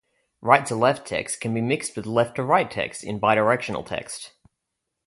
[0.41, 4.33] Right-to-left text can be mixed with left-to-right text in bi-directional text.